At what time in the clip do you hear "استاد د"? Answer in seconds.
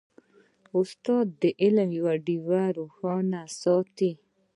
0.79-1.43